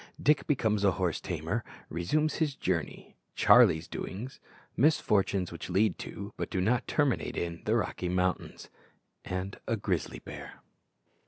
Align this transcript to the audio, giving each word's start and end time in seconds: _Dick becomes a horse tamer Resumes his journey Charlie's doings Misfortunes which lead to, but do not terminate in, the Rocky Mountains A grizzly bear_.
_Dick 0.19 0.47
becomes 0.47 0.83
a 0.83 0.93
horse 0.93 1.21
tamer 1.21 1.63
Resumes 1.87 2.37
his 2.37 2.55
journey 2.55 3.13
Charlie's 3.35 3.87
doings 3.87 4.39
Misfortunes 4.75 5.51
which 5.51 5.69
lead 5.69 5.99
to, 5.99 6.33
but 6.37 6.49
do 6.49 6.59
not 6.59 6.87
terminate 6.87 7.37
in, 7.37 7.61
the 7.65 7.75
Rocky 7.75 8.09
Mountains 8.09 8.71
A 9.25 9.75
grizzly 9.77 10.19
bear_. 10.19 10.53